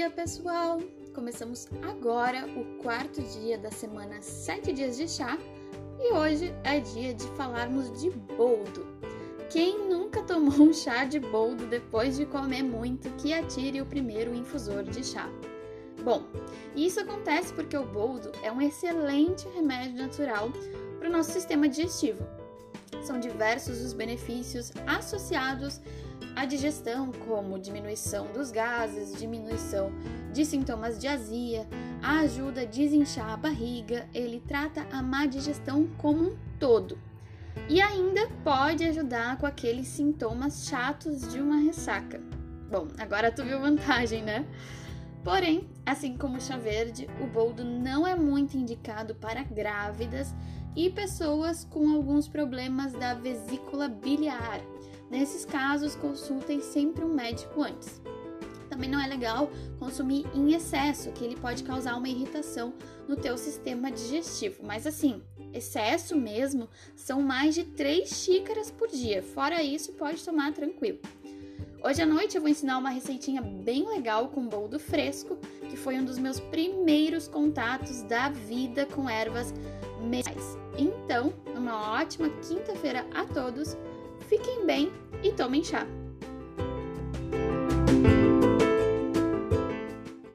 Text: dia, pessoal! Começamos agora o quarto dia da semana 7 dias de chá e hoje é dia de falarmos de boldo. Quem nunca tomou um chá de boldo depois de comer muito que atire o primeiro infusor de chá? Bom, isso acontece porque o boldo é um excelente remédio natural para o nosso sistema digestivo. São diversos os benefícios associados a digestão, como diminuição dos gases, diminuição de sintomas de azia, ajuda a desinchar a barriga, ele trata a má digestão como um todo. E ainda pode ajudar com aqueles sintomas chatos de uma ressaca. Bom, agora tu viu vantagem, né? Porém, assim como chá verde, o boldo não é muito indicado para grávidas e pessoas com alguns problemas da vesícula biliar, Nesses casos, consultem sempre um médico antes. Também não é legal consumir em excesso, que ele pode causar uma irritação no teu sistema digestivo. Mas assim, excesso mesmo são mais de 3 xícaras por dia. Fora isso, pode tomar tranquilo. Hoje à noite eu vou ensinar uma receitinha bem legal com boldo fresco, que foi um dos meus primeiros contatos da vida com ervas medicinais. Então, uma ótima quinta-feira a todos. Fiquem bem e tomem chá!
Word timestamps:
dia, 0.00 0.08
pessoal! 0.08 0.80
Começamos 1.14 1.68
agora 1.82 2.46
o 2.56 2.82
quarto 2.82 3.20
dia 3.20 3.58
da 3.58 3.70
semana 3.70 4.22
7 4.22 4.72
dias 4.72 4.96
de 4.96 5.06
chá 5.06 5.36
e 5.98 6.10
hoje 6.14 6.54
é 6.64 6.80
dia 6.80 7.12
de 7.12 7.26
falarmos 7.36 8.00
de 8.00 8.08
boldo. 8.08 8.86
Quem 9.50 9.90
nunca 9.90 10.22
tomou 10.22 10.58
um 10.58 10.72
chá 10.72 11.04
de 11.04 11.20
boldo 11.20 11.66
depois 11.66 12.16
de 12.16 12.24
comer 12.24 12.62
muito 12.62 13.10
que 13.16 13.34
atire 13.34 13.82
o 13.82 13.84
primeiro 13.84 14.34
infusor 14.34 14.84
de 14.84 15.04
chá? 15.04 15.28
Bom, 16.02 16.22
isso 16.74 16.98
acontece 16.98 17.52
porque 17.52 17.76
o 17.76 17.84
boldo 17.84 18.32
é 18.42 18.50
um 18.50 18.62
excelente 18.62 19.46
remédio 19.54 19.98
natural 19.98 20.50
para 20.98 21.10
o 21.10 21.12
nosso 21.12 21.30
sistema 21.30 21.68
digestivo. 21.68 22.26
São 23.02 23.18
diversos 23.18 23.80
os 23.80 23.92
benefícios 23.92 24.72
associados 24.86 25.80
a 26.36 26.44
digestão, 26.44 27.12
como 27.26 27.58
diminuição 27.58 28.26
dos 28.32 28.50
gases, 28.50 29.18
diminuição 29.18 29.92
de 30.32 30.44
sintomas 30.44 30.98
de 30.98 31.08
azia, 31.08 31.66
ajuda 32.02 32.62
a 32.62 32.64
desinchar 32.64 33.30
a 33.30 33.36
barriga, 33.36 34.08
ele 34.14 34.42
trata 34.46 34.86
a 34.92 35.02
má 35.02 35.26
digestão 35.26 35.88
como 35.98 36.30
um 36.30 36.36
todo. 36.58 36.98
E 37.68 37.80
ainda 37.80 38.28
pode 38.44 38.84
ajudar 38.84 39.38
com 39.38 39.46
aqueles 39.46 39.88
sintomas 39.88 40.66
chatos 40.66 41.30
de 41.32 41.40
uma 41.40 41.56
ressaca. 41.56 42.20
Bom, 42.70 42.86
agora 42.98 43.32
tu 43.32 43.42
viu 43.44 43.60
vantagem, 43.60 44.22
né? 44.22 44.46
Porém, 45.24 45.68
assim 45.90 46.16
como 46.16 46.40
chá 46.40 46.56
verde, 46.56 47.08
o 47.20 47.26
boldo 47.26 47.64
não 47.64 48.06
é 48.06 48.14
muito 48.14 48.56
indicado 48.56 49.14
para 49.14 49.42
grávidas 49.42 50.34
e 50.76 50.88
pessoas 50.90 51.64
com 51.64 51.90
alguns 51.90 52.28
problemas 52.28 52.92
da 52.92 53.14
vesícula 53.14 53.88
biliar, 53.88 54.60
Nesses 55.10 55.44
casos, 55.44 55.96
consultem 55.96 56.60
sempre 56.60 57.04
um 57.04 57.12
médico 57.12 57.64
antes. 57.64 58.00
Também 58.68 58.88
não 58.88 59.00
é 59.00 59.08
legal 59.08 59.50
consumir 59.76 60.24
em 60.32 60.54
excesso, 60.54 61.10
que 61.10 61.24
ele 61.24 61.34
pode 61.34 61.64
causar 61.64 61.96
uma 61.96 62.08
irritação 62.08 62.72
no 63.08 63.16
teu 63.16 63.36
sistema 63.36 63.90
digestivo. 63.90 64.62
Mas 64.64 64.86
assim, 64.86 65.20
excesso 65.52 66.16
mesmo 66.16 66.68
são 66.94 67.20
mais 67.20 67.56
de 67.56 67.64
3 67.64 68.08
xícaras 68.08 68.70
por 68.70 68.86
dia. 68.86 69.20
Fora 69.20 69.60
isso, 69.60 69.94
pode 69.94 70.24
tomar 70.24 70.52
tranquilo. 70.52 71.00
Hoje 71.82 72.02
à 72.02 72.06
noite 72.06 72.36
eu 72.36 72.42
vou 72.42 72.50
ensinar 72.50 72.76
uma 72.76 72.90
receitinha 72.90 73.40
bem 73.40 73.88
legal 73.88 74.28
com 74.28 74.46
boldo 74.46 74.78
fresco, 74.78 75.38
que 75.70 75.78
foi 75.78 75.98
um 75.98 76.04
dos 76.04 76.18
meus 76.18 76.38
primeiros 76.38 77.26
contatos 77.26 78.02
da 78.02 78.28
vida 78.28 78.84
com 78.84 79.08
ervas 79.08 79.54
medicinais. 79.98 80.58
Então, 80.76 81.32
uma 81.56 81.92
ótima 81.92 82.28
quinta-feira 82.46 83.06
a 83.14 83.24
todos. 83.24 83.78
Fiquem 84.28 84.66
bem 84.66 84.92
e 85.22 85.32
tomem 85.32 85.64
chá! 85.64 85.86